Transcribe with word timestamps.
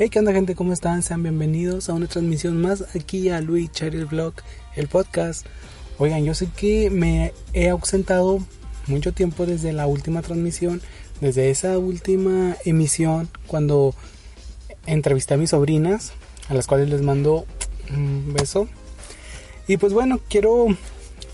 Hey, 0.00 0.10
¿qué 0.10 0.20
onda 0.20 0.32
gente? 0.32 0.54
¿Cómo 0.54 0.72
están? 0.72 1.02
Sean 1.02 1.24
bienvenidos 1.24 1.88
a 1.88 1.92
una 1.92 2.06
transmisión 2.06 2.60
más 2.60 2.84
aquí 2.94 3.30
a 3.30 3.40
Luis 3.40 3.72
Cherry 3.72 4.04
Vlog, 4.04 4.32
el 4.76 4.86
podcast. 4.86 5.44
Oigan, 5.98 6.24
yo 6.24 6.34
sé 6.34 6.46
que 6.56 6.88
me 6.88 7.32
he 7.52 7.68
ausentado 7.68 8.38
mucho 8.86 9.12
tiempo 9.12 9.44
desde 9.44 9.72
la 9.72 9.88
última 9.88 10.22
transmisión, 10.22 10.80
desde 11.20 11.50
esa 11.50 11.78
última 11.78 12.56
emisión, 12.64 13.28
cuando 13.48 13.92
entrevisté 14.86 15.34
a 15.34 15.36
mis 15.36 15.50
sobrinas, 15.50 16.12
a 16.48 16.54
las 16.54 16.68
cuales 16.68 16.90
les 16.90 17.02
mando 17.02 17.44
un 17.90 18.32
beso. 18.34 18.68
Y 19.66 19.78
pues 19.78 19.92
bueno, 19.92 20.20
quiero, 20.28 20.66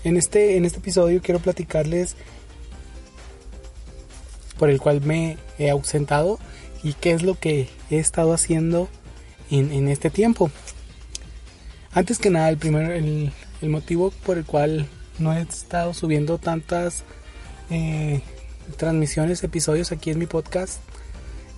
en 0.03 0.17
este, 0.17 0.57
en 0.57 0.65
este 0.65 0.79
episodio 0.79 1.21
quiero 1.21 1.39
platicarles 1.39 2.15
por 4.57 4.71
el 4.71 4.81
cual 4.81 5.01
me 5.01 5.37
he 5.59 5.69
ausentado 5.69 6.39
y 6.85 6.93
qué 6.93 7.13
es 7.13 7.23
lo 7.23 7.33
que 7.33 7.67
he 7.89 7.97
estado 7.97 8.31
haciendo 8.31 8.87
en, 9.49 9.87
este 9.87 10.11
tiempo. 10.11 10.51
Antes 11.91 12.19
que 12.19 12.29
nada, 12.29 12.47
el, 12.49 12.57
primer, 12.57 12.91
el, 12.91 13.31
motivo 13.63 14.11
por 14.23 14.37
el 14.37 14.45
cual 14.45 14.87
no 15.17 15.33
he 15.33 15.41
estado 15.41 15.95
subiendo 15.95 16.37
tantas 16.37 17.03
eh, 17.71 18.21
transmisiones, 18.77 19.43
episodios 19.43 19.91
aquí 19.91 20.11
en 20.11 20.19
mi 20.19 20.27
podcast, 20.27 20.79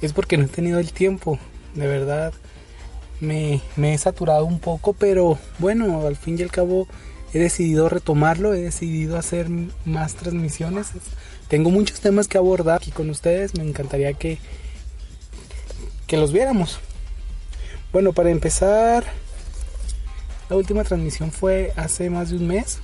es 0.02 0.14
porque 0.14 0.38
no 0.38 0.46
he 0.46 0.48
tenido 0.48 0.80
el 0.80 0.94
tiempo. 0.94 1.38
De 1.76 1.88
verdad, 1.88 2.32
me, 3.20 3.60
me 3.76 3.94
he 3.94 3.98
saturado 3.98 4.46
un 4.46 4.60
poco, 4.60 4.94
pero 4.94 5.38
bueno, 5.60 6.08
al 6.08 6.16
fin 6.16 6.40
y 6.40 6.44
al 6.44 6.52
cabo 6.52 6.88
he 7.34 7.40
decidido 7.40 7.90
retomarlo, 7.90 8.54
he 8.54 8.62
decidido 8.62 9.18
hacer 9.18 9.50
más 9.84 10.16
transmisiones. 10.16 10.88
Tengo 11.50 11.70
muchos 11.70 12.00
temas 12.00 12.30
que 12.30 12.38
abordar 12.38 12.78
aquí 12.78 12.92
con 12.92 13.10
ustedes, 13.10 13.56
me 13.56 13.68
encantaría 13.68 14.14
que 14.14 14.38
que 16.08 16.18
los 16.18 16.32
viéramos. 16.32 16.80
Bueno, 17.92 18.14
para 18.14 18.32
empezar, 18.32 19.04
la 20.50 20.56
última 20.56 20.84
transmisión 20.84 21.32
fue 21.32 21.74
hace 21.76 22.10
más 22.10 22.30
de 22.30 22.38
un 22.38 22.48
mes, 22.48 22.80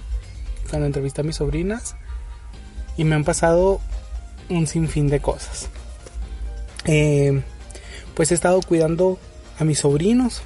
cuando 0.69 0.85
entrevisté 0.85 1.21
a 1.21 1.23
mis 1.23 1.37
sobrinas, 1.37 1.95
y 2.97 3.05
me 3.05 3.15
han 3.15 3.23
pasado 3.23 3.79
un 4.49 4.67
sinfín 4.67 5.07
de 5.07 5.19
cosas. 5.19 5.69
Eh, 6.85 7.41
pues 8.13 8.31
he 8.31 8.35
estado 8.35 8.61
cuidando 8.61 9.17
a 9.59 9.63
mis 9.63 9.79
sobrinos. 9.79 10.41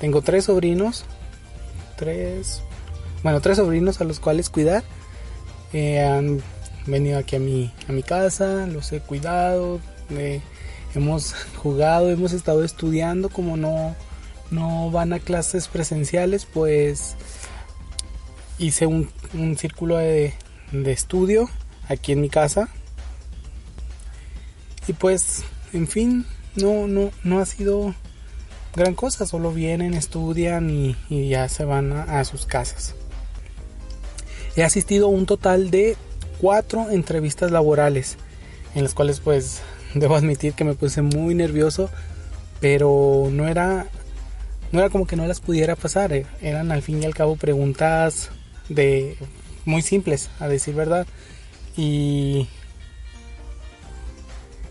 Tengo 0.00 0.22
tres 0.22 0.44
sobrinos, 0.44 1.04
tres, 1.96 2.62
bueno, 3.22 3.40
tres 3.40 3.56
sobrinos 3.56 4.00
a 4.00 4.04
los 4.04 4.20
cuales 4.20 4.50
cuidar. 4.50 4.84
Eh, 5.72 6.00
han 6.02 6.42
venido 6.86 7.18
aquí 7.18 7.36
a 7.36 7.40
mi, 7.40 7.72
a 7.88 7.92
mi 7.92 8.02
casa, 8.02 8.66
los 8.66 8.92
he 8.92 9.00
cuidado, 9.00 9.80
hemos 10.94 11.34
jugado, 11.56 12.10
hemos 12.10 12.32
estado 12.32 12.64
estudiando, 12.64 13.28
como 13.28 13.56
no, 13.56 13.94
no 14.50 14.90
van 14.90 15.12
a 15.12 15.18
clases 15.18 15.68
presenciales, 15.68 16.46
pues 16.46 17.16
hice 18.58 18.86
un, 18.86 19.10
círculo 19.56 19.96
de, 19.96 20.34
estudio 20.72 21.48
aquí 21.88 22.12
en 22.12 22.20
mi 22.20 22.28
casa. 22.28 22.68
Y 24.86 24.94
pues, 24.94 25.44
en 25.72 25.86
fin, 25.86 26.26
no, 26.56 26.86
no, 26.88 27.10
no 27.22 27.40
ha 27.40 27.46
sido 27.46 27.94
gran 28.74 28.94
cosa, 28.94 29.26
solo 29.26 29.52
vienen, 29.52 29.94
estudian 29.94 30.70
y, 30.70 30.96
ya 31.28 31.48
se 31.48 31.64
van 31.64 31.92
a, 31.92 32.20
a, 32.20 32.24
sus 32.24 32.46
casas. 32.46 32.94
He 34.56 34.64
asistido 34.64 35.06
a 35.06 35.10
un 35.10 35.26
total 35.26 35.70
de 35.70 35.96
cuatro 36.40 36.90
entrevistas 36.90 37.50
laborales, 37.50 38.16
en 38.74 38.82
las 38.82 38.94
cuales 38.94 39.20
pues 39.20 39.60
debo 39.94 40.16
admitir 40.16 40.54
que 40.54 40.64
me 40.64 40.74
puse 40.74 41.02
muy 41.02 41.34
nervioso, 41.34 41.90
pero 42.60 43.28
no 43.30 43.48
era 43.48 43.86
no 44.70 44.80
era 44.80 44.90
como 44.90 45.06
que 45.06 45.16
no 45.16 45.26
las 45.26 45.40
pudiera 45.40 45.76
pasar, 45.76 46.12
eh, 46.12 46.26
eran 46.42 46.72
al 46.72 46.82
fin 46.82 47.02
y 47.02 47.06
al 47.06 47.14
cabo 47.14 47.36
preguntas 47.36 48.30
de 48.68 49.16
muy 49.64 49.82
simples, 49.82 50.30
a 50.40 50.48
decir 50.48 50.74
verdad. 50.74 51.06
Y 51.76 52.48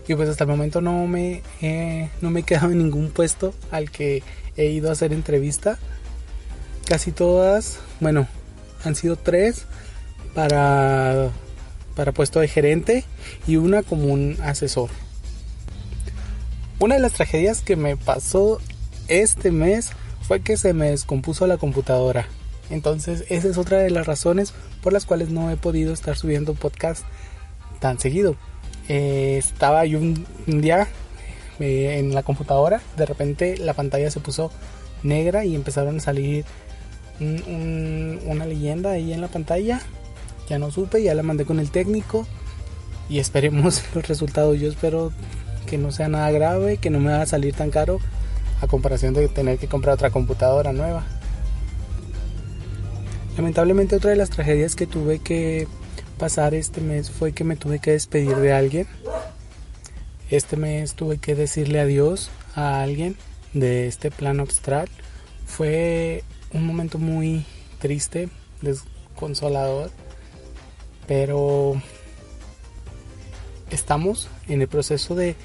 y 0.06 0.14
pues 0.14 0.28
hasta 0.28 0.44
el 0.44 0.50
momento 0.50 0.80
no 0.80 1.06
me 1.06 1.42
no 2.20 2.30
me 2.30 2.40
he 2.40 2.42
quedado 2.42 2.70
en 2.70 2.78
ningún 2.78 3.10
puesto 3.10 3.54
al 3.70 3.90
que 3.90 4.22
he 4.56 4.66
ido 4.66 4.88
a 4.88 4.92
hacer 4.92 5.12
entrevista. 5.12 5.78
Casi 6.86 7.12
todas, 7.12 7.80
bueno, 8.00 8.26
han 8.84 8.94
sido 8.94 9.16
tres 9.16 9.66
para 10.34 11.30
para 11.94 12.12
puesto 12.12 12.40
de 12.40 12.48
gerente 12.48 13.04
y 13.46 13.56
una 13.56 13.82
como 13.82 14.06
un 14.06 14.36
asesor. 14.42 14.88
Una 16.80 16.94
de 16.94 17.00
las 17.00 17.12
tragedias 17.12 17.62
que 17.62 17.74
me 17.74 17.96
pasó 17.96 18.60
este 19.08 19.50
mes 19.50 19.90
fue 20.22 20.40
que 20.40 20.56
se 20.56 20.74
me 20.74 20.90
descompuso 20.90 21.46
la 21.46 21.56
computadora. 21.56 22.28
Entonces 22.70 23.24
esa 23.30 23.48
es 23.48 23.58
otra 23.58 23.78
de 23.78 23.90
las 23.90 24.06
razones 24.06 24.52
por 24.82 24.92
las 24.92 25.04
cuales 25.04 25.30
no 25.30 25.50
he 25.50 25.56
podido 25.56 25.92
estar 25.92 26.16
subiendo 26.16 26.54
podcast 26.54 27.04
tan 27.80 27.98
seguido. 27.98 28.36
Eh, 28.88 29.36
estaba 29.38 29.84
yo 29.86 29.98
un, 29.98 30.24
día 30.46 30.86
eh, 31.58 31.96
en 31.98 32.14
la 32.14 32.22
computadora, 32.22 32.80
de 32.96 33.06
repente 33.06 33.56
la 33.56 33.74
pantalla 33.74 34.10
se 34.10 34.20
puso 34.20 34.52
negra 35.02 35.44
y 35.44 35.54
empezaron 35.54 35.96
a 35.96 36.00
salir 36.00 36.44
una 37.20 38.46
leyenda 38.46 38.92
ahí 38.92 39.12
en 39.12 39.20
la 39.20 39.28
pantalla. 39.28 39.80
Ya 40.48 40.58
no 40.58 40.70
supe, 40.70 41.02
ya 41.02 41.14
la 41.14 41.22
mandé 41.22 41.44
con 41.44 41.58
el 41.58 41.70
técnico 41.70 42.26
y 43.08 43.18
esperemos 43.18 43.82
los 43.94 44.06
resultados. 44.06 44.60
Yo 44.60 44.68
espero 44.68 45.12
que 45.68 45.78
no 45.78 45.92
sea 45.92 46.08
nada 46.08 46.30
grave, 46.30 46.78
que 46.78 46.90
no 46.90 46.98
me 46.98 47.12
va 47.12 47.22
a 47.22 47.26
salir 47.26 47.54
tan 47.54 47.70
caro 47.70 48.00
a 48.60 48.66
comparación 48.66 49.14
de 49.14 49.28
tener 49.28 49.58
que 49.58 49.68
comprar 49.68 49.94
otra 49.94 50.10
computadora 50.10 50.72
nueva. 50.72 51.04
Lamentablemente 53.36 53.96
otra 53.96 54.10
de 54.10 54.16
las 54.16 54.30
tragedias 54.30 54.74
que 54.74 54.86
tuve 54.86 55.20
que 55.20 55.68
pasar 56.18 56.54
este 56.54 56.80
mes 56.80 57.10
fue 57.10 57.32
que 57.32 57.44
me 57.44 57.56
tuve 57.56 57.78
que 57.78 57.92
despedir 57.92 58.36
de 58.36 58.52
alguien. 58.52 58.86
Este 60.30 60.56
mes 60.56 60.94
tuve 60.94 61.18
que 61.18 61.34
decirle 61.34 61.80
adiós 61.80 62.30
a 62.54 62.82
alguien 62.82 63.16
de 63.52 63.86
este 63.86 64.10
plano 64.10 64.42
astral. 64.42 64.88
Fue 65.46 66.24
un 66.52 66.66
momento 66.66 66.98
muy 66.98 67.44
triste, 67.78 68.28
desconsolador, 68.60 69.90
pero 71.06 71.80
estamos 73.70 74.28
en 74.48 74.60
el 74.62 74.68
proceso 74.68 75.14
de, 75.14 75.36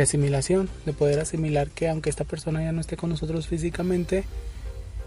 asimilación, 0.00 0.68
de 0.86 0.92
poder 0.92 1.20
asimilar 1.20 1.68
que 1.68 1.88
aunque 1.88 2.10
esta 2.10 2.24
persona 2.24 2.62
ya 2.62 2.72
no 2.72 2.80
esté 2.80 2.96
con 2.96 3.10
nosotros 3.10 3.48
físicamente, 3.48 4.24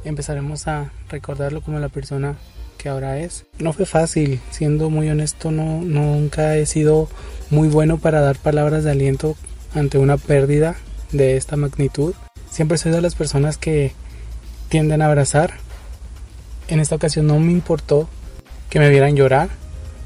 empezaremos 0.04 0.68
a 0.68 0.92
recordarlo 1.10 1.62
como 1.62 1.80
la 1.80 1.90
persona 1.90 2.38
que 2.78 2.90
ahora 2.90 3.20
es. 3.20 3.46
No 3.60 3.74
fue 3.74 3.86
fácil, 3.86 4.40
siendo 4.52 4.90
muy 4.90 5.10
honesto, 5.10 5.52
no, 5.52 5.82
nunca 5.82 6.58
he 6.58 6.66
sido 6.66 7.08
muy 7.50 7.68
bueno 7.68 7.98
para 7.98 8.22
dar 8.22 8.38
palabras 8.38 8.84
de 8.84 8.92
aliento 8.92 9.36
ante 9.74 9.98
una 9.98 10.18
pérdida 10.18 10.76
de 11.12 11.38
esta 11.38 11.56
magnitud. 11.56 12.14
Siempre 12.50 12.78
soy 12.78 12.92
de 12.92 13.02
las 13.02 13.16
personas 13.16 13.58
que 13.58 13.94
tienden 14.70 15.02
a 15.02 15.08
abrazar. 15.08 15.54
En 16.68 16.80
esta 16.80 16.96
ocasión 16.96 17.28
no 17.28 17.40
me 17.40 17.52
importó 17.52 18.10
que 18.70 18.80
me 18.80 18.90
vieran 18.90 19.16
llorar. 19.16 19.50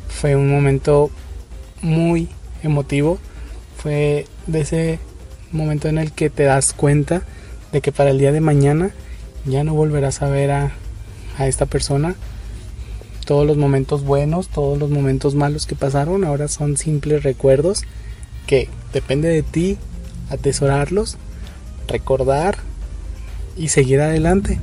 Fue 0.08 0.36
un 0.36 0.50
momento 0.50 1.10
muy 1.82 2.30
emotivo 2.64 3.20
fue 3.78 4.26
de 4.48 4.62
ese 4.62 5.00
momento 5.52 5.88
en 5.88 5.98
el 5.98 6.12
que 6.12 6.30
te 6.30 6.44
das 6.44 6.74
cuenta 6.74 7.22
de 7.72 7.82
que 7.82 7.92
para 7.92 8.10
el 8.10 8.18
día 8.18 8.32
de 8.32 8.42
mañana 8.42 8.92
ya 9.46 9.64
no 9.64 9.74
volverás 9.74 10.22
a 10.22 10.30
ver 10.30 10.52
a, 10.52 10.72
a 11.38 11.48
esta 11.48 11.66
persona. 11.66 12.16
Todos 13.26 13.46
los 13.46 13.58
momentos 13.58 14.04
buenos, 14.04 14.48
todos 14.48 14.78
los 14.78 14.90
momentos 14.90 15.36
malos 15.36 15.66
que 15.66 15.76
pasaron 15.76 16.24
ahora 16.24 16.48
son 16.48 16.78
simples 16.78 17.24
recuerdos 17.24 17.84
que 18.46 18.70
depende 18.94 19.28
de 19.28 19.44
ti 19.44 19.78
atesorarlos, 20.30 21.18
recordar 21.88 22.58
y 23.56 23.70
seguir 23.70 24.02
adelante. 24.02 24.60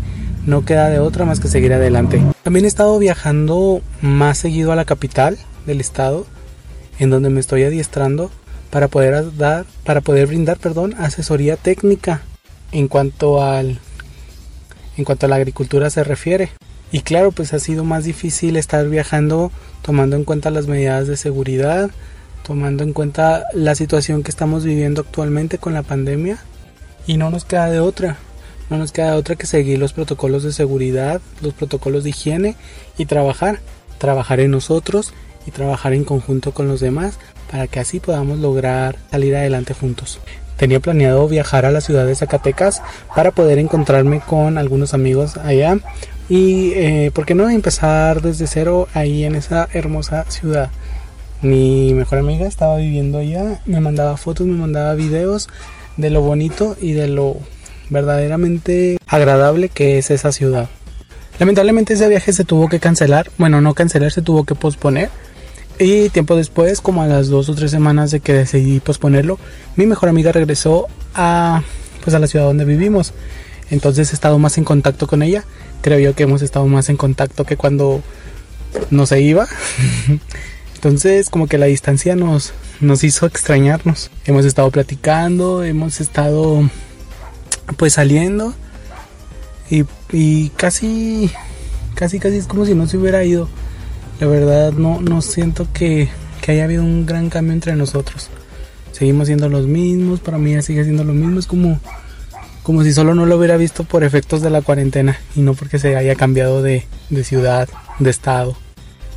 No 0.46 0.64
queda 0.64 0.90
de 0.90 0.98
otra 0.98 1.24
más 1.24 1.40
que 1.40 1.48
seguir 1.48 1.72
adelante. 1.72 2.22
También 2.42 2.64
he 2.64 2.69
estado 2.69 2.98
viajando 2.98 3.80
más 4.02 4.38
seguido 4.38 4.72
a 4.72 4.76
la 4.76 4.84
capital 4.84 5.38
del 5.66 5.80
estado 5.80 6.26
en 6.99 7.11
donde 7.11 7.31
me 7.31 7.41
estoy 7.41 7.64
adiestrando 7.64 8.31
para 8.70 8.88
poder 8.88 9.37
dar, 9.37 9.67
para 9.85 10.00
poder 10.00 10.26
brindar, 10.26 10.58
perdón, 10.58 10.94
asesoría 10.99 11.56
técnica 11.56 12.23
en 12.73 12.88
cuanto 12.88 13.43
al 13.43 13.79
en 14.96 15.05
cuanto 15.05 15.26
a 15.26 15.29
la 15.29 15.37
agricultura 15.37 15.91
se 15.91 16.05
refiere. 16.05 16.50
Y 16.93 17.00
claro, 17.00 17.32
pues 17.32 17.52
ha 17.52 17.58
sido 17.58 17.85
más 17.85 18.05
difícil 18.05 18.56
estar 18.56 18.88
viajando 18.88 19.50
tomando 19.82 20.17
en 20.17 20.25
cuenta 20.25 20.50
las 20.50 20.67
medidas 20.67 21.08
de 21.08 21.17
seguridad, 21.17 21.91
tomando 22.44 22.85
en 22.85 22.93
cuenta 22.93 23.44
la 23.52 23.75
situación 23.75 24.23
que 24.23 24.31
estamos 24.31 24.64
viviendo 24.64 25.02
actualmente 25.02 25.58
con 25.58 25.75
la 25.75 25.82
pandemia 25.82 26.38
y 27.06 27.17
no 27.17 27.31
nos 27.31 27.44
queda 27.44 27.70
de 27.70 27.81
otra. 27.81 28.17
No 28.70 28.79
nos 28.79 28.93
queda 28.93 29.12
de 29.12 29.19
otra 29.19 29.37
que 29.37 29.46
seguir 29.46 29.79
los 29.79 29.93
protocolos 29.93 30.43
de 30.43 30.52
seguridad, 30.52 31.20
los 31.43 31.52
protocolos 31.52 32.05
de 32.05 32.11
higiene 32.11 32.56
y 32.96 33.06
trabajar. 33.06 33.61
Trabajar 33.99 34.41
en 34.41 34.50
nosotros 34.50 35.12
y 35.46 35.50
trabajar 35.50 35.93
en 35.93 36.05
conjunto 36.05 36.52
con 36.52 36.69
los 36.69 36.81
demás 36.81 37.19
para 37.50 37.67
que 37.67 37.81
así 37.81 38.00
podamos 38.00 38.38
lograr 38.38 38.96
salir 39.11 39.37
adelante 39.37 39.75
juntos. 39.75 40.20
tenía 40.56 40.79
planeado 40.79 41.26
viajar 41.26 41.67
a 41.67 41.73
la 41.73 41.81
ciudad 41.81 42.06
de 42.06 42.14
Zacatecas 42.14 42.81
para 43.14 43.32
poder 43.32 43.58
encontrarme 43.58 44.20
con 44.20 44.56
algunos 44.56 44.94
amigos 44.94 45.37
allá 45.37 45.79
y, 46.29 46.73
eh, 46.75 47.11
¿por 47.12 47.26
qué 47.26 47.35
no 47.35 47.50
empezar 47.50 48.23
desde 48.23 48.46
cero 48.46 48.88
ahí 48.94 49.25
en 49.25 49.35
esa 49.35 49.69
hermosa 49.73 50.25
ciudad? 50.31 50.70
Mi 51.43 51.93
mejor 51.93 52.19
amiga 52.19 52.46
estaba 52.46 52.76
viviendo 52.79 53.19
allá, 53.19 53.61
me 53.67 53.81
mandaba 53.81 54.17
fotos, 54.17 54.46
me 54.46 54.56
mandaba 54.56 54.94
videos 54.94 55.49
de 55.99 56.08
lo 56.08 56.23
bonito 56.23 56.76
y 56.81 56.93
de 56.93 57.08
lo 57.08 57.37
verdaderamente 57.91 58.96
agradable 59.06 59.69
que 59.69 59.99
es 59.99 60.11
esa 60.11 60.32
ciudad. 60.32 60.70
Lamentablemente 61.38 61.94
ese 61.94 62.08
viaje 62.08 62.32
se 62.32 62.44
tuvo 62.44 62.69
que 62.69 62.81
cancelar, 62.81 63.31
bueno, 63.37 63.61
no 63.61 63.75
cancelar, 63.75 64.11
se 64.11 64.23
tuvo 64.23 64.44
que 64.44 64.55
posponer. 64.55 65.11
Y 65.78 66.08
tiempo 66.10 66.36
después, 66.36 66.80
como 66.80 67.02
a 67.02 67.06
las 67.06 67.28
dos 67.28 67.48
o 67.48 67.54
tres 67.54 67.70
semanas 67.70 68.10
de 68.10 68.20
que 68.20 68.32
decidí 68.32 68.80
posponerlo, 68.80 69.38
mi 69.76 69.86
mejor 69.86 70.08
amiga 70.08 70.30
regresó 70.30 70.86
a, 71.14 71.62
pues 72.02 72.14
a 72.14 72.18
la 72.18 72.26
ciudad 72.26 72.46
donde 72.46 72.64
vivimos. 72.64 73.12
Entonces 73.70 74.12
he 74.12 74.14
estado 74.14 74.38
más 74.38 74.56
en 74.58 74.64
contacto 74.64 75.06
con 75.06 75.22
ella. 75.22 75.44
Creo 75.80 75.98
yo 75.98 76.14
que 76.14 76.22
hemos 76.24 76.42
estado 76.42 76.66
más 76.66 76.88
en 76.88 76.96
contacto 76.96 77.44
que 77.44 77.56
cuando 77.56 78.02
no 78.90 79.06
se 79.06 79.20
iba. 79.20 79.48
Entonces 80.74 81.30
como 81.30 81.48
que 81.48 81.58
la 81.58 81.66
distancia 81.66 82.14
nos, 82.14 82.52
nos 82.80 83.02
hizo 83.02 83.26
extrañarnos. 83.26 84.10
Hemos 84.26 84.44
estado 84.44 84.70
platicando, 84.70 85.64
hemos 85.64 86.00
estado 86.00 86.68
pues 87.76 87.94
saliendo 87.94 88.54
y, 89.70 89.84
y 90.12 90.50
casi, 90.50 91.30
casi, 91.94 92.18
casi 92.20 92.36
es 92.36 92.46
como 92.46 92.66
si 92.66 92.74
no 92.74 92.86
se 92.86 92.96
hubiera 92.96 93.24
ido. 93.24 93.48
La 94.20 94.26
verdad 94.26 94.72
no, 94.72 95.00
no 95.00 95.22
siento 95.22 95.66
que, 95.72 96.08
que 96.40 96.52
haya 96.52 96.64
habido 96.64 96.82
un 96.82 97.06
gran 97.06 97.31
cambio 97.31 97.52
entre 97.52 97.75
nosotros. 97.75 98.31
Seguimos 98.93 99.26
siendo 99.26 99.49
los 99.49 99.66
mismos, 99.66 100.20
para 100.20 100.38
mí 100.38 100.61
sigue 100.62 100.84
siendo 100.84 101.02
lo 101.02 101.12
mismo, 101.12 101.40
es 101.40 101.46
como, 101.46 101.81
como 102.62 102.84
si 102.84 102.93
solo 102.93 103.14
no 103.14 103.26
lo 103.26 103.37
hubiera 103.37 103.56
visto 103.56 103.82
por 103.84 104.05
efectos 104.05 104.40
de 104.40 104.50
la 104.50 104.62
cuarentena 104.62 105.19
y 105.34 105.40
no 105.40 105.55
porque 105.55 105.81
se 105.81 105.96
haya 105.96 106.14
cambiado 106.14 106.62
de, 106.62 106.87
de 107.11 107.25
ciudad, 107.25 107.69
de 107.99 108.11
estado. 108.11 108.56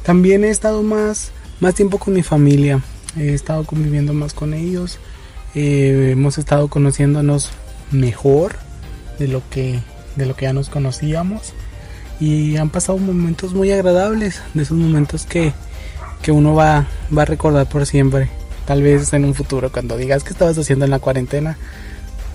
También 0.03 0.43
he 0.43 0.49
estado 0.49 0.81
más, 0.81 1.31
más 1.59 1.75
tiempo 1.75 1.99
con 1.99 2.15
mi 2.15 2.23
familia, 2.23 2.81
he 3.15 3.33
estado 3.33 3.65
conviviendo 3.65 4.13
más 4.13 4.33
con 4.33 4.53
ellos, 4.55 4.97
eh, 5.53 6.09
hemos 6.11 6.37
estado 6.37 6.69
conociéndonos 6.69 7.51
mejor 7.91 8.55
de 9.19 9.27
lo 9.27 9.41
que 9.49 9.79
de 10.15 10.25
lo 10.25 10.35
que 10.35 10.45
ya 10.45 10.53
nos 10.53 10.69
conocíamos 10.69 11.53
y 12.19 12.57
han 12.57 12.69
pasado 12.69 12.97
momentos 12.97 13.53
muy 13.53 13.71
agradables, 13.71 14.41
de 14.53 14.63
esos 14.63 14.77
momentos 14.77 15.25
que, 15.25 15.53
que 16.21 16.31
uno 16.31 16.55
va, 16.55 16.87
va 17.15 17.21
a 17.23 17.25
recordar 17.25 17.67
por 17.67 17.85
siempre. 17.85 18.29
Tal 18.65 18.81
vez 18.81 19.13
en 19.13 19.25
un 19.25 19.33
futuro, 19.33 19.71
cuando 19.71 19.97
digas 19.97 20.23
que 20.23 20.31
estabas 20.31 20.57
haciendo 20.57 20.85
en 20.85 20.91
la 20.91 20.99
cuarentena, 20.99 21.57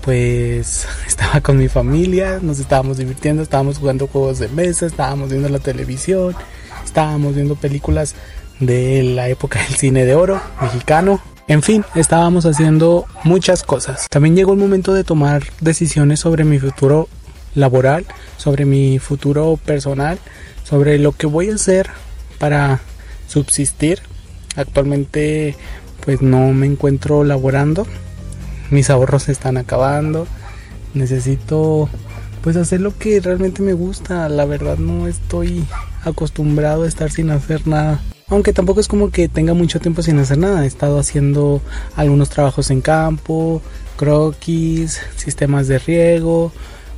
pues 0.03 0.87
estaba 1.07 1.41
con 1.41 1.57
mi 1.59 1.69
familia, 1.69 2.39
nos 2.43 2.59
estábamos 2.59 2.99
divirtiendo, 2.99 3.43
estábamos 3.43 3.79
jugando 3.79 4.07
juegos 4.07 4.39
de 4.39 4.49
mesa, 4.49 4.87
estábamos 4.87 5.31
viendo 5.31 5.49
la 5.49 5.59
televisión, 5.59 6.35
estábamos 6.85 7.35
viendo 7.35 7.57
películas 7.57 8.15
de 8.61 9.03
la 9.03 9.29
época 9.29 9.61
del 9.63 9.75
cine 9.75 10.05
de 10.05 10.15
oro 10.15 10.41
mexicano. 10.61 11.21
En 11.49 11.63
fin, 11.63 11.85
estábamos 11.97 12.47
haciendo 12.47 13.05
muchas 13.25 13.65
cosas. 13.65 14.07
También 14.09 14.37
llegó 14.37 14.53
el 14.53 14.59
momento 14.59 14.95
de 14.95 15.05
tomar 15.05 15.43
decisiones 15.61 16.21
sobre 16.21 16.45
mi 16.45 16.59
futuro 16.59 17.09
laboral, 17.55 18.07
sobre 18.37 18.65
mi 18.65 18.99
futuro 18.99 19.59
personal, 19.65 20.19
sobre 20.65 20.99
lo 20.99 21.13
que 21.13 21.27
voy 21.27 21.51
a 21.51 21.55
hacer 21.55 21.91
para 22.39 22.81
subsistir. 23.29 24.01
Actualmente 24.57 25.57
pues 26.05 26.21
no 26.21 26.53
me 26.53 26.67
encuentro 26.67 27.25
laborando, 27.25 27.87
mis 28.71 28.91
ahorros 28.91 29.25
se 29.25 29.33
están 29.33 29.57
acabando, 29.57 30.27
necesito 30.95 31.89
pues 32.43 32.57
hacer 32.57 32.81
lo 32.81 32.97
que 32.99 33.21
realmente 33.21 33.63
me 33.63 33.73
gusta, 33.73 34.29
la 34.29 34.45
verdad 34.45 34.79
no 34.79 35.07
estoy 35.07 35.65
acostumbrado 36.05 36.83
a 36.83 36.89
estar 36.89 37.11
sin 37.11 37.31
hacer 37.31 37.67
nada. 37.69 38.01
Aunque 38.29 38.53
tampoco 38.53 38.81
es 38.81 38.89
como 38.89 39.11
que 39.11 39.29
tenga 39.29 39.55
mucho 39.55 39.79
tiempo 39.79 40.03
sin 40.03 40.19
hacer 40.19 40.39
nada. 40.39 40.65
He 40.65 40.67
estado 40.67 40.99
haciendo 40.99 41.61
algunos 41.97 42.31
trabajos 42.31 42.71
en 42.71 42.81
campo, 42.81 43.61
croquis, 43.97 45.01
sistemas 45.17 45.69
de 45.69 45.79
riego, 45.79 46.51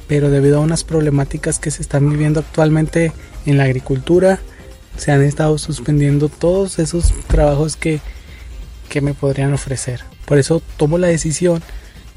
pero 0.07 0.31
debido 0.31 0.59
a 0.59 0.61
unas 0.61 0.85
problemáticas 0.85 1.59
que 1.59 1.71
se 1.71 1.83
están 1.83 2.09
viviendo 2.11 2.41
actualmente 2.41 3.13
en 3.47 3.57
la 3.57 3.65
agricultura, 3.65 4.39
se 4.97 5.13
han 5.13 5.23
estado 5.23 5.59
suspendiendo 5.59 6.29
todos 6.29 6.79
esos 6.79 7.13
trabajos 7.27 7.77
que, 7.77 8.01
que 8.89 9.01
me 9.01 9.15
podrían 9.15 9.53
ofrecer. 9.53 10.01
Por 10.27 10.39
eso 10.39 10.63
tomo 10.77 10.99
la 10.99 11.09
decisión 11.09 11.63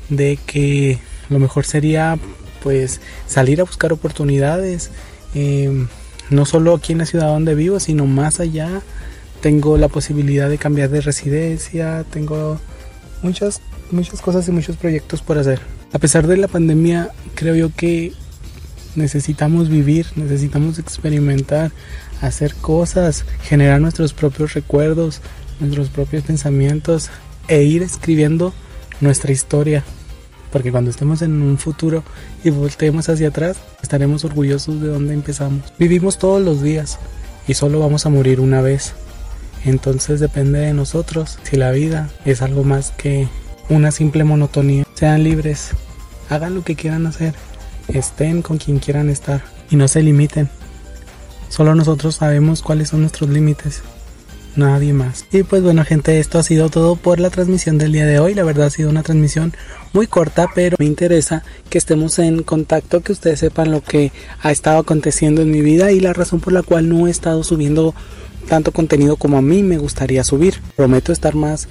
de 0.09 0.37
que 0.45 0.99
lo 1.29 1.39
mejor 1.39 1.65
sería 1.65 2.17
pues 2.63 3.01
salir 3.27 3.61
a 3.61 3.65
buscar 3.65 3.93
oportunidades, 3.93 4.91
em, 5.33 5.87
no 6.29 6.45
solo 6.45 6.75
aquí 6.75 6.93
en 6.93 6.99
la 6.99 7.05
ciudad 7.05 7.27
donde 7.27 7.55
vivo, 7.55 7.79
sino 7.79 8.05
más 8.05 8.39
allá. 8.39 8.81
Tengo 9.41 9.77
la 9.77 9.87
posibilidad 9.87 10.49
de 10.49 10.57
cambiar 10.57 10.89
de 10.89 11.01
residencia, 11.01 12.03
tengo 12.11 12.59
muchas, 13.21 13.61
muchas 13.91 14.21
cosas 14.21 14.47
y 14.47 14.51
muchos 14.51 14.77
proyectos 14.77 15.21
por 15.21 15.37
hacer. 15.37 15.76
A 15.93 15.99
pesar 15.99 16.27
de 16.27 16.37
la 16.37 16.47
pandemia, 16.47 17.11
creo 17.33 17.55
yo 17.55 17.71
que 17.73 18.11
necesitamos 18.95 19.69
vivir, 19.69 20.07
necesitamos 20.15 20.79
experimentar, 20.79 21.71
hacer 22.21 22.53
cosas, 22.55 23.25
generar 23.43 23.79
nuestros 23.79 24.13
propios 24.13 24.53
recuerdos, 24.53 25.21
nuestros 25.59 25.89
propios 25.89 26.23
pensamientos 26.23 27.09
e 27.47 27.63
ir 27.63 27.83
escribiendo 27.83 28.53
nuestra 28.99 29.31
historia. 29.31 29.83
Porque 30.51 30.71
cuando 30.71 30.89
estemos 30.89 31.21
en 31.21 31.41
un 31.41 31.57
futuro 31.57 32.03
y 32.43 32.49
volteemos 32.49 33.07
hacia 33.07 33.29
atrás, 33.29 33.57
estaremos 33.81 34.25
orgullosos 34.25 34.81
de 34.81 34.87
dónde 34.87 35.13
empezamos. 35.13 35.73
Vivimos 35.77 36.17
todos 36.17 36.41
los 36.41 36.61
días 36.61 36.99
y 37.47 37.53
solo 37.53 37.79
vamos 37.79 38.05
a 38.05 38.09
morir 38.09 38.39
una 38.39 38.61
vez. 38.61 38.93
Entonces 39.63 40.19
depende 40.19 40.59
de 40.59 40.73
nosotros 40.73 41.39
si 41.43 41.55
la 41.55 41.71
vida 41.71 42.09
es 42.25 42.41
algo 42.41 42.63
más 42.63 42.91
que 42.91 43.27
una 43.69 43.91
simple 43.91 44.23
monotonía. 44.23 44.85
Sean 44.93 45.23
libres, 45.23 45.71
hagan 46.29 46.55
lo 46.55 46.63
que 46.63 46.75
quieran 46.75 47.05
hacer, 47.05 47.33
estén 47.87 48.41
con 48.41 48.57
quien 48.57 48.79
quieran 48.79 49.09
estar 49.09 49.43
y 49.69 49.75
no 49.75 49.87
se 49.87 50.01
limiten. 50.01 50.49
Solo 51.49 51.75
nosotros 51.75 52.15
sabemos 52.15 52.61
cuáles 52.61 52.89
son 52.89 53.01
nuestros 53.01 53.29
límites. 53.29 53.81
Nadie 54.55 54.91
más. 54.91 55.25
Y 55.31 55.43
pues 55.43 55.61
bueno 55.61 55.85
gente, 55.85 56.19
esto 56.19 56.39
ha 56.39 56.43
sido 56.43 56.69
todo 56.69 56.95
por 56.95 57.19
la 57.19 57.29
transmisión 57.29 57.77
del 57.77 57.91
día 57.91 58.07
de 58.07 58.19
hoy. 58.19 58.33
La 58.33 58.43
verdad 58.43 58.67
ha 58.67 58.71
sido 58.71 58.89
una 58.89 59.03
transmisión 59.03 59.53
muy 59.93 60.07
corta, 60.07 60.47
pero 60.55 60.77
me 60.79 60.85
interesa 60.85 61.43
que 61.69 61.77
estemos 61.77 62.17
en 62.17 62.41
contacto, 62.41 63.01
que 63.01 63.11
ustedes 63.11 63.39
sepan 63.39 63.69
lo 63.69 63.81
que 63.81 64.11
ha 64.41 64.51
estado 64.51 64.79
aconteciendo 64.79 65.43
en 65.43 65.51
mi 65.51 65.61
vida 65.61 65.91
y 65.91 65.99
la 65.99 66.11
razón 66.13 66.39
por 66.39 66.53
la 66.53 66.63
cual 66.63 66.89
no 66.89 67.05
he 67.05 67.11
estado 67.11 67.43
subiendo 67.43 67.93
tanto 68.49 68.71
contenido 68.71 69.15
como 69.17 69.37
a 69.37 69.43
mí 69.43 69.61
me 69.61 69.77
gustaría 69.77 70.23
subir. 70.23 70.55
Prometo 70.75 71.11
estar 71.11 71.35
más 71.35 71.67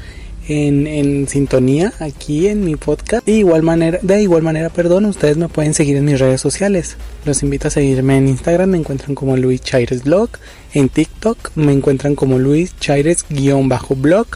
en, 0.49 1.29
sintonía 1.29 1.93
aquí 2.01 2.49
en 2.49 2.65
mi 2.65 2.77
podcast. 2.77 3.27
De 3.27 3.33
igual 3.33 3.63
manera, 3.63 3.99
de 4.03 4.23
igual 4.23 4.43
manera, 4.43 4.71
perdón, 4.71 5.07
ustedes 5.07 5.37
me 5.37 5.49
pueden 5.49 5.75
seguir 5.75 5.97
en 5.97 6.05
mis 6.05 6.19
redes 6.19 6.41
sociales. 6.41 6.97
Los 7.25 7.43
invito 7.43 7.69
a 7.69 7.71
seguirme 7.71 8.17
en 8.17 8.29
Instagram, 8.29 8.71
me 8.71 8.79
encuentran 8.79 9.15
como 9.15 9.37
Luis 9.37 9.61
Chaires 9.61 10.05
Blog, 10.05 10.31
en 10.75 10.89
TikTok 10.89 11.53
me 11.57 11.73
encuentran 11.73 12.15
como 12.15 12.39
Luis 12.39 12.75
Chaires-blog 12.79 14.29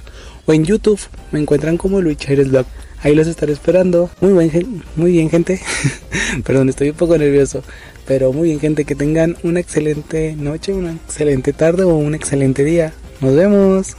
o 0.47 0.52
en 0.52 0.64
YouTube 0.64 1.00
me 1.33 1.40
encuentran 1.40 1.76
como 1.76 2.00
Luis 2.00 2.19
Chaires 2.19 2.50
Blog. 2.50 2.67
Ahí 3.02 3.14
los 3.14 3.26
estaré 3.26 3.52
esperando. 3.52 4.11
Muy, 4.21 4.33
buen, 4.33 4.83
muy 4.97 5.12
bien, 5.12 5.31
gente. 5.31 5.61
Perdón, 6.45 6.69
estoy 6.69 6.90
un 6.90 6.97
poco 6.97 7.17
nervioso. 7.17 7.62
Pero 8.07 8.33
muy 8.33 8.49
bien, 8.49 8.61
gente. 8.61 8.85
Que 8.85 8.95
tengan 8.95 9.37
una 9.43 9.61
excelente 9.61 10.35
noche, 10.37 10.75
una 10.75 10.93
excelente 10.93 11.55
tarde 11.55 11.85
o 11.85 11.95
un 11.95 12.14
excelente 12.14 12.62
día. 12.62 12.93
Nos 13.21 13.35
vemos. 13.35 13.97